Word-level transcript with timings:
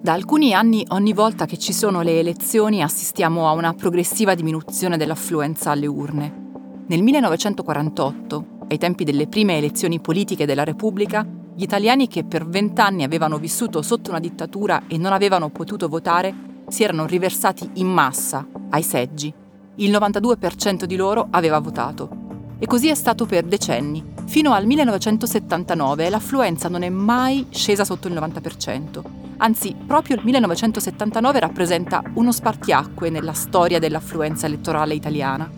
Da 0.00 0.12
alcuni 0.12 0.54
anni, 0.54 0.84
ogni 0.90 1.12
volta 1.12 1.44
che 1.44 1.58
ci 1.58 1.72
sono 1.72 2.02
le 2.02 2.20
elezioni, 2.20 2.84
assistiamo 2.84 3.48
a 3.48 3.52
una 3.52 3.74
progressiva 3.74 4.36
diminuzione 4.36 4.96
dell'affluenza 4.96 5.72
alle 5.72 5.88
urne. 5.88 6.46
Nel 6.86 7.02
1948, 7.02 8.46
ai 8.68 8.78
tempi 8.78 9.02
delle 9.02 9.26
prime 9.26 9.56
elezioni 9.56 9.98
politiche 9.98 10.46
della 10.46 10.62
Repubblica, 10.62 11.26
gli 11.52 11.62
italiani 11.62 12.06
che 12.06 12.22
per 12.22 12.46
vent'anni 12.46 13.02
avevano 13.02 13.38
vissuto 13.38 13.82
sotto 13.82 14.10
una 14.10 14.20
dittatura 14.20 14.84
e 14.86 14.96
non 14.98 15.12
avevano 15.12 15.50
potuto 15.50 15.88
votare 15.88 16.32
si 16.68 16.84
erano 16.84 17.04
riversati 17.04 17.68
in 17.74 17.88
massa 17.88 18.46
ai 18.70 18.84
seggi. 18.84 19.34
Il 19.76 19.90
92% 19.90 20.84
di 20.84 20.94
loro 20.94 21.26
aveva 21.30 21.58
votato. 21.58 22.27
E 22.60 22.66
così 22.66 22.88
è 22.88 22.94
stato 22.94 23.24
per 23.24 23.44
decenni. 23.44 24.04
Fino 24.26 24.52
al 24.52 24.66
1979 24.66 26.10
l'affluenza 26.10 26.68
non 26.68 26.82
è 26.82 26.88
mai 26.88 27.46
scesa 27.50 27.84
sotto 27.84 28.08
il 28.08 28.14
90%. 28.14 29.02
Anzi, 29.36 29.76
proprio 29.86 30.16
il 30.16 30.22
1979 30.24 31.38
rappresenta 31.38 32.02
uno 32.14 32.32
spartiacque 32.32 33.10
nella 33.10 33.32
storia 33.32 33.78
dell'affluenza 33.78 34.46
elettorale 34.46 34.94
italiana. 34.94 35.48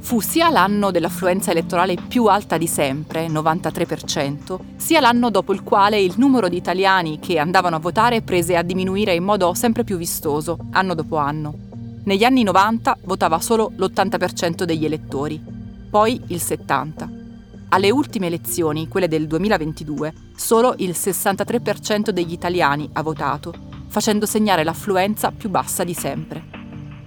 Fu 0.00 0.20
sia 0.20 0.50
l'anno 0.50 0.90
dell'affluenza 0.90 1.52
elettorale 1.52 1.94
più 2.08 2.24
alta 2.24 2.56
di 2.56 2.66
sempre, 2.66 3.26
93%, 3.28 4.58
sia 4.76 4.98
l'anno 4.98 5.30
dopo 5.30 5.52
il 5.52 5.62
quale 5.62 6.00
il 6.00 6.14
numero 6.16 6.48
di 6.48 6.56
italiani 6.56 7.20
che 7.20 7.38
andavano 7.38 7.76
a 7.76 7.80
votare 7.80 8.22
prese 8.22 8.56
a 8.56 8.62
diminuire 8.62 9.14
in 9.14 9.22
modo 9.22 9.54
sempre 9.54 9.84
più 9.84 9.96
vistoso, 9.96 10.58
anno 10.70 10.94
dopo 10.94 11.16
anno. 11.16 11.54
Negli 12.04 12.24
anni 12.24 12.42
90 12.42 12.96
votava 13.04 13.38
solo 13.40 13.72
l'80% 13.76 14.64
degli 14.64 14.86
elettori, 14.86 15.40
poi 15.90 16.20
il 16.28 16.36
70%. 16.36 17.18
Alle 17.72 17.90
ultime 17.90 18.26
elezioni, 18.26 18.88
quelle 18.88 19.06
del 19.06 19.26
2022, 19.26 20.12
solo 20.34 20.74
il 20.78 20.90
63% 20.90 22.10
degli 22.10 22.32
italiani 22.32 22.88
ha 22.94 23.02
votato, 23.02 23.54
facendo 23.86 24.26
segnare 24.26 24.64
l'affluenza 24.64 25.30
più 25.30 25.50
bassa 25.50 25.84
di 25.84 25.94
sempre. 25.94 26.42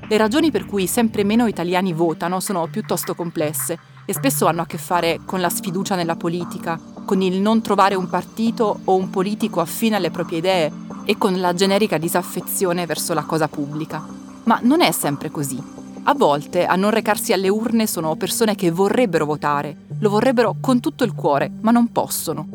Le 0.07 0.17
ragioni 0.17 0.51
per 0.51 0.65
cui 0.65 0.87
sempre 0.87 1.23
meno 1.23 1.47
italiani 1.47 1.91
votano 1.91 2.39
sono 2.39 2.67
piuttosto 2.67 3.13
complesse 3.13 3.77
e 4.05 4.13
spesso 4.13 4.45
hanno 4.45 4.61
a 4.61 4.65
che 4.65 4.77
fare 4.77 5.19
con 5.25 5.41
la 5.41 5.49
sfiducia 5.49 5.95
nella 5.95 6.15
politica, 6.15 6.79
con 7.05 7.21
il 7.21 7.41
non 7.41 7.61
trovare 7.61 7.95
un 7.95 8.09
partito 8.09 8.79
o 8.85 8.95
un 8.95 9.09
politico 9.09 9.59
affine 9.59 9.97
alle 9.97 10.11
proprie 10.11 10.37
idee 10.39 10.71
e 11.05 11.17
con 11.17 11.39
la 11.39 11.53
generica 11.53 11.97
disaffezione 11.97 12.85
verso 12.85 13.13
la 13.13 13.23
cosa 13.23 13.47
pubblica. 13.47 14.05
Ma 14.45 14.59
non 14.63 14.81
è 14.81 14.91
sempre 14.91 15.29
così. 15.29 15.82
A 16.05 16.13
volte 16.15 16.65
a 16.65 16.75
non 16.75 16.91
recarsi 16.91 17.31
alle 17.31 17.47
urne 17.47 17.87
sono 17.87 18.15
persone 18.15 18.55
che 18.55 18.71
vorrebbero 18.71 19.25
votare, 19.25 19.85
lo 19.99 20.09
vorrebbero 20.09 20.57
con 20.59 20.81
tutto 20.81 21.05
il 21.05 21.13
cuore, 21.13 21.49
ma 21.61 21.71
non 21.71 21.93
possono. 21.93 22.45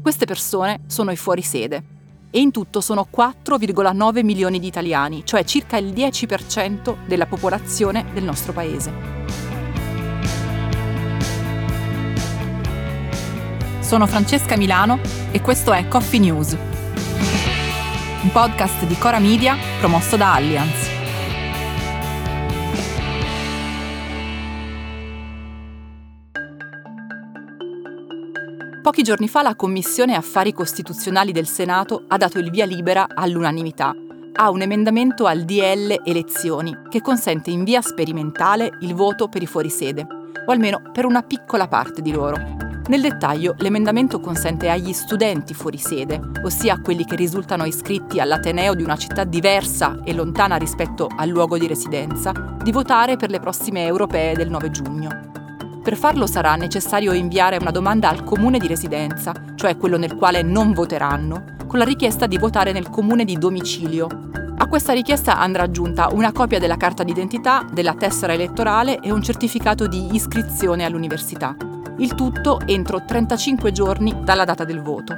Queste 0.00 0.24
persone 0.24 0.80
sono 0.86 1.10
i 1.10 1.16
fuorisede 1.16 1.82
e 2.30 2.40
in 2.40 2.50
tutto 2.50 2.80
sono 2.80 3.06
4,9 3.14 4.24
milioni 4.24 4.58
di 4.58 4.66
italiani, 4.66 5.26
cioè 5.26 5.44
circa 5.44 5.76
il 5.76 5.92
10% 5.92 6.94
della 7.04 7.26
popolazione 7.26 8.06
del 8.14 8.24
nostro 8.24 8.54
paese. 8.54 8.92
Sono 13.80 14.06
Francesca 14.06 14.56
Milano 14.56 15.00
e 15.32 15.42
questo 15.42 15.74
è 15.74 15.86
Coffee 15.86 16.20
News, 16.20 16.56
un 18.22 18.32
podcast 18.32 18.86
di 18.86 18.96
Cora 18.96 19.18
Media 19.18 19.54
promosso 19.80 20.16
da 20.16 20.32
Allianz. 20.32 20.89
Pochi 28.90 29.04
giorni 29.04 29.28
fa 29.28 29.42
la 29.42 29.54
Commissione 29.54 30.16
Affari 30.16 30.52
Costituzionali 30.52 31.30
del 31.30 31.46
Senato 31.46 32.06
ha 32.08 32.16
dato 32.16 32.40
il 32.40 32.50
via 32.50 32.64
libera 32.64 33.06
all'unanimità 33.14 33.94
a 34.32 34.50
un 34.50 34.62
emendamento 34.62 35.26
al 35.26 35.44
DL 35.44 36.00
Elezioni 36.02 36.76
che 36.88 37.00
consente 37.00 37.52
in 37.52 37.62
via 37.62 37.82
sperimentale 37.82 38.78
il 38.80 38.94
voto 38.94 39.28
per 39.28 39.42
i 39.42 39.46
fuorisede, 39.46 40.04
o 40.44 40.50
almeno 40.50 40.82
per 40.92 41.04
una 41.04 41.22
piccola 41.22 41.68
parte 41.68 42.02
di 42.02 42.10
loro. 42.10 42.36
Nel 42.88 43.00
dettaglio, 43.00 43.54
l'emendamento 43.58 44.18
consente 44.18 44.68
agli 44.68 44.92
studenti 44.92 45.54
fuorisede, 45.54 46.20
ossia 46.42 46.80
quelli 46.80 47.04
che 47.04 47.14
risultano 47.14 47.66
iscritti 47.66 48.18
all'Ateneo 48.18 48.74
di 48.74 48.82
una 48.82 48.96
città 48.96 49.22
diversa 49.22 50.00
e 50.02 50.12
lontana 50.12 50.56
rispetto 50.56 51.08
al 51.16 51.28
luogo 51.28 51.56
di 51.56 51.68
residenza, 51.68 52.32
di 52.60 52.72
votare 52.72 53.14
per 53.14 53.30
le 53.30 53.38
prossime 53.38 53.84
europee 53.84 54.34
del 54.34 54.50
9 54.50 54.70
giugno. 54.72 55.39
Per 55.82 55.96
farlo 55.96 56.26
sarà 56.26 56.56
necessario 56.56 57.14
inviare 57.14 57.56
una 57.58 57.70
domanda 57.70 58.10
al 58.10 58.22
comune 58.22 58.58
di 58.58 58.66
residenza, 58.66 59.32
cioè 59.54 59.78
quello 59.78 59.96
nel 59.96 60.14
quale 60.14 60.42
non 60.42 60.74
voteranno, 60.74 61.56
con 61.66 61.78
la 61.78 61.86
richiesta 61.86 62.26
di 62.26 62.36
votare 62.36 62.72
nel 62.72 62.90
comune 62.90 63.24
di 63.24 63.38
domicilio. 63.38 64.06
A 64.58 64.66
questa 64.66 64.92
richiesta 64.92 65.38
andrà 65.38 65.62
aggiunta 65.62 66.08
una 66.12 66.32
copia 66.32 66.58
della 66.58 66.76
carta 66.76 67.02
d'identità, 67.02 67.64
della 67.72 67.94
tessera 67.94 68.34
elettorale 68.34 69.00
e 69.00 69.10
un 69.10 69.22
certificato 69.22 69.86
di 69.86 70.14
iscrizione 70.14 70.84
all'università. 70.84 71.56
Il 71.96 72.14
tutto 72.14 72.60
entro 72.66 73.02
35 73.06 73.72
giorni 73.72 74.14
dalla 74.22 74.44
data 74.44 74.64
del 74.64 74.82
voto. 74.82 75.16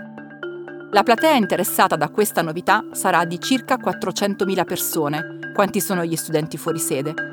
La 0.92 1.02
platea 1.02 1.34
interessata 1.34 1.96
da 1.96 2.08
questa 2.08 2.40
novità 2.40 2.84
sarà 2.92 3.24
di 3.24 3.40
circa 3.40 3.78
400.000 3.78 4.64
persone, 4.64 5.38
quanti 5.52 5.80
sono 5.80 6.04
gli 6.04 6.16
studenti 6.16 6.56
fuori 6.56 6.78
sede. 6.78 7.31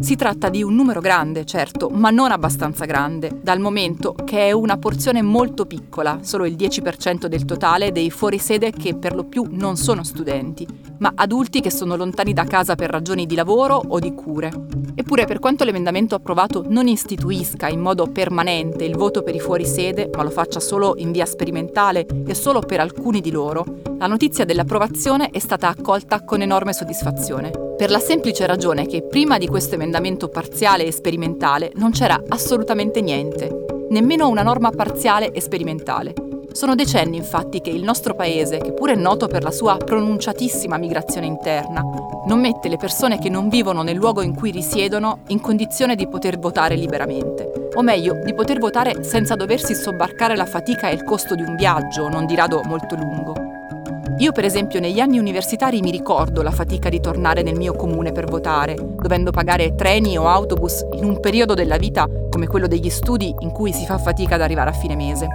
Si 0.00 0.16
tratta 0.16 0.48
di 0.48 0.62
un 0.62 0.74
numero 0.74 1.00
grande, 1.00 1.44
certo, 1.44 1.90
ma 1.90 2.08
non 2.08 2.32
abbastanza 2.32 2.86
grande, 2.86 3.38
dal 3.42 3.60
momento 3.60 4.14
che 4.24 4.48
è 4.48 4.52
una 4.52 4.78
porzione 4.78 5.20
molto 5.20 5.66
piccola, 5.66 6.20
solo 6.22 6.46
il 6.46 6.54
10% 6.54 7.26
del 7.26 7.44
totale 7.44 7.92
dei 7.92 8.10
fuorisede 8.10 8.72
che 8.72 8.94
per 8.94 9.14
lo 9.14 9.24
più 9.24 9.46
non 9.50 9.76
sono 9.76 10.02
studenti, 10.02 10.66
ma 10.98 11.12
adulti 11.14 11.60
che 11.60 11.70
sono 11.70 11.96
lontani 11.96 12.32
da 12.32 12.44
casa 12.44 12.76
per 12.76 12.88
ragioni 12.88 13.26
di 13.26 13.34
lavoro 13.34 13.80
o 13.88 13.98
di 13.98 14.14
cure. 14.14 14.50
Eppure 14.94 15.26
per 15.26 15.38
quanto 15.38 15.64
l'emendamento 15.64 16.14
approvato 16.14 16.64
non 16.66 16.88
istituisca 16.88 17.68
in 17.68 17.80
modo 17.80 18.06
permanente 18.06 18.84
il 18.84 18.96
voto 18.96 19.22
per 19.22 19.34
i 19.34 19.40
fuorisede, 19.40 20.10
ma 20.16 20.22
lo 20.22 20.30
faccia 20.30 20.60
solo 20.60 20.94
in 20.96 21.12
via 21.12 21.26
sperimentale 21.26 22.06
e 22.26 22.34
solo 22.34 22.60
per 22.60 22.80
alcuni 22.80 23.20
di 23.20 23.30
loro, 23.30 23.64
la 23.98 24.06
notizia 24.06 24.46
dell'approvazione 24.46 25.28
è 25.28 25.38
stata 25.38 25.68
accolta 25.68 26.24
con 26.24 26.40
enorme 26.40 26.72
soddisfazione, 26.72 27.69
per 27.80 27.90
la 27.90 27.98
semplice 27.98 28.44
ragione 28.44 28.84
che 28.84 29.00
prima 29.00 29.38
di 29.38 29.46
questo 29.46 29.76
emendamento 29.76 30.28
parziale 30.28 30.84
e 30.84 30.92
sperimentale 30.92 31.72
non 31.76 31.92
c'era 31.92 32.22
assolutamente 32.28 33.00
niente, 33.00 33.64
nemmeno 33.88 34.28
una 34.28 34.42
norma 34.42 34.68
parziale 34.68 35.30
e 35.30 35.40
sperimentale. 35.40 36.12
Sono 36.52 36.74
decenni 36.74 37.16
infatti 37.16 37.62
che 37.62 37.70
il 37.70 37.82
nostro 37.82 38.14
paese, 38.14 38.58
che 38.58 38.74
pure 38.74 38.92
è 38.92 38.96
noto 38.96 39.28
per 39.28 39.42
la 39.42 39.50
sua 39.50 39.78
pronunciatissima 39.78 40.76
migrazione 40.76 41.24
interna, 41.24 41.82
non 42.26 42.38
mette 42.38 42.68
le 42.68 42.76
persone 42.76 43.18
che 43.18 43.30
non 43.30 43.48
vivono 43.48 43.80
nel 43.80 43.96
luogo 43.96 44.20
in 44.20 44.34
cui 44.34 44.50
risiedono 44.50 45.20
in 45.28 45.40
condizione 45.40 45.94
di 45.94 46.06
poter 46.06 46.38
votare 46.38 46.74
liberamente, 46.74 47.70
o 47.74 47.80
meglio, 47.80 48.20
di 48.22 48.34
poter 48.34 48.58
votare 48.58 49.02
senza 49.04 49.36
doversi 49.36 49.74
sobbarcare 49.74 50.36
la 50.36 50.44
fatica 50.44 50.90
e 50.90 50.92
il 50.96 51.02
costo 51.02 51.34
di 51.34 51.40
un 51.40 51.56
viaggio, 51.56 52.10
non 52.10 52.26
di 52.26 52.34
rado 52.34 52.60
molto 52.62 52.94
lungo. 52.94 53.39
Io 54.20 54.32
per 54.32 54.44
esempio 54.44 54.80
negli 54.80 55.00
anni 55.00 55.18
universitari 55.18 55.80
mi 55.80 55.90
ricordo 55.90 56.42
la 56.42 56.50
fatica 56.50 56.90
di 56.90 57.00
tornare 57.00 57.40
nel 57.40 57.56
mio 57.56 57.72
comune 57.72 58.12
per 58.12 58.26
votare, 58.26 58.74
dovendo 58.74 59.30
pagare 59.30 59.74
treni 59.74 60.18
o 60.18 60.28
autobus 60.28 60.84
in 60.96 61.04
un 61.04 61.20
periodo 61.20 61.54
della 61.54 61.78
vita 61.78 62.06
come 62.28 62.46
quello 62.46 62.66
degli 62.66 62.90
studi 62.90 63.34
in 63.38 63.50
cui 63.50 63.72
si 63.72 63.86
fa 63.86 63.96
fatica 63.96 64.34
ad 64.34 64.42
arrivare 64.42 64.68
a 64.68 64.74
fine 64.74 64.94
mese. 64.94 65.26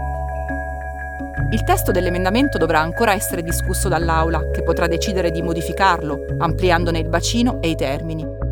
Il 1.51 1.63
testo 1.63 1.91
dell'emendamento 1.91 2.59
dovrà 2.59 2.79
ancora 2.79 3.14
essere 3.14 3.41
discusso 3.41 3.90
dall'Aula, 3.90 4.52
che 4.52 4.61
potrà 4.61 4.85
decidere 4.85 5.31
di 5.31 5.41
modificarlo, 5.41 6.20
ampliandone 6.38 6.99
il 6.99 7.09
bacino 7.09 7.59
e 7.61 7.70
i 7.70 7.76
termini. 7.76 8.45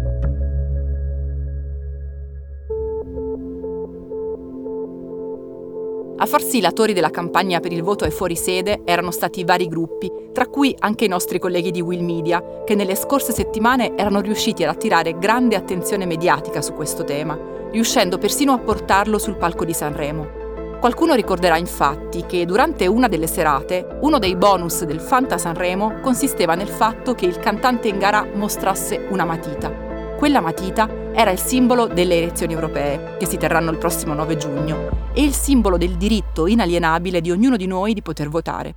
A 6.23 6.25
farsi 6.25 6.59
i 6.59 6.61
latori 6.61 6.93
della 6.93 7.09
campagna 7.09 7.59
per 7.59 7.73
il 7.73 7.83
voto 7.83 8.05
ai 8.05 8.09
fuori 8.09 8.37
sede 8.37 8.83
erano 8.85 9.11
stati 9.11 9.43
vari 9.43 9.67
gruppi, 9.67 10.09
tra 10.31 10.47
cui 10.47 10.73
anche 10.79 11.03
i 11.03 11.09
nostri 11.09 11.37
colleghi 11.37 11.69
di 11.69 11.81
Will 11.81 12.01
Media, 12.01 12.41
che 12.63 12.75
nelle 12.75 12.95
scorse 12.95 13.33
settimane 13.33 13.97
erano 13.97 14.21
riusciti 14.21 14.63
ad 14.63 14.69
attirare 14.69 15.17
grande 15.17 15.57
attenzione 15.57 16.05
mediatica 16.05 16.61
su 16.61 16.71
questo 16.71 17.03
tema, 17.03 17.37
riuscendo 17.73 18.19
persino 18.19 18.53
a 18.53 18.59
portarlo 18.59 19.17
sul 19.17 19.35
palco 19.35 19.65
di 19.65 19.73
Sanremo. 19.73 20.79
Qualcuno 20.79 21.13
ricorderà 21.13 21.57
infatti 21.57 22.23
che 22.25 22.45
durante 22.45 22.87
una 22.87 23.09
delle 23.09 23.27
serate 23.27 23.97
uno 23.99 24.17
dei 24.17 24.37
bonus 24.37 24.85
del 24.85 25.01
Fanta 25.01 25.37
Sanremo 25.37 25.99
consisteva 25.99 26.55
nel 26.55 26.69
fatto 26.69 27.15
che 27.15 27.25
il 27.25 27.37
cantante 27.37 27.89
in 27.89 27.99
gara 27.99 28.25
mostrasse 28.33 29.07
una 29.09 29.25
matita 29.25 29.82
quella 30.23 30.39
matita 30.39 30.87
era 31.11 31.31
il 31.31 31.37
simbolo 31.37 31.85
delle 31.85 32.15
elezioni 32.15 32.53
europee, 32.53 33.17
che 33.19 33.25
si 33.25 33.35
terranno 33.35 33.71
il 33.71 33.77
prossimo 33.77 34.13
9 34.13 34.37
giugno, 34.37 35.09
e 35.13 35.21
il 35.21 35.33
simbolo 35.33 35.75
del 35.75 35.97
diritto 35.97 36.47
inalienabile 36.47 37.19
di 37.19 37.29
ognuno 37.29 37.57
di 37.57 37.67
noi 37.67 37.93
di 37.93 38.01
poter 38.01 38.29
votare. 38.29 38.73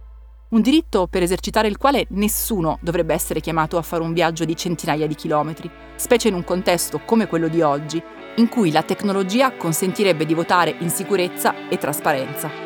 Un 0.49 0.61
diritto 0.61 1.07
per 1.07 1.23
esercitare 1.23 1.69
il 1.69 1.77
quale 1.77 2.07
nessuno 2.11 2.79
dovrebbe 2.83 3.15
essere 3.15 3.39
chiamato 3.39 3.79
a 3.79 3.83
fare 3.83 4.03
un 4.03 4.13
viaggio 4.13 4.45
di 4.45 4.57
centinaia 4.57 5.07
di 5.07 5.15
chilometri, 5.15 5.71
specie 5.95 6.27
in 6.27 6.35
un 6.35 6.43
contesto 6.43 7.01
come 7.05 7.29
quello 7.29 7.47
di 7.47 7.63
oggi, 7.63 8.03
in 8.39 8.49
cui 8.49 8.73
la 8.73 8.83
tecnologia 8.83 9.53
consentirebbe 9.53 10.27
di 10.27 10.35
votare 10.35 10.75
in 10.81 10.91
sicurezza 10.91 11.69
e 11.69 11.79
trasparenza. 11.79 12.66